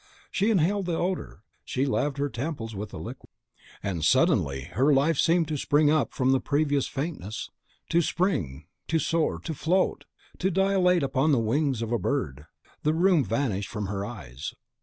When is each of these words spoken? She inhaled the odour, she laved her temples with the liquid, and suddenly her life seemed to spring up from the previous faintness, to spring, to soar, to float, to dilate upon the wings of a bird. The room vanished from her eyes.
She 0.31 0.49
inhaled 0.49 0.87
the 0.87 0.95
odour, 0.97 1.43
she 1.63 1.85
laved 1.85 2.17
her 2.17 2.27
temples 2.27 2.73
with 2.73 2.89
the 2.89 2.97
liquid, 2.97 3.29
and 3.83 4.03
suddenly 4.03 4.61
her 4.73 4.91
life 4.91 5.19
seemed 5.19 5.47
to 5.49 5.57
spring 5.57 5.91
up 5.91 6.11
from 6.11 6.31
the 6.31 6.39
previous 6.39 6.87
faintness, 6.87 7.51
to 7.89 8.01
spring, 8.01 8.65
to 8.87 8.97
soar, 8.97 9.37
to 9.41 9.53
float, 9.53 10.05
to 10.39 10.49
dilate 10.49 11.03
upon 11.03 11.31
the 11.31 11.37
wings 11.37 11.83
of 11.83 11.91
a 11.91 11.99
bird. 11.99 12.47
The 12.81 12.95
room 12.95 13.23
vanished 13.23 13.69
from 13.69 13.85
her 13.85 14.03
eyes. 14.03 14.55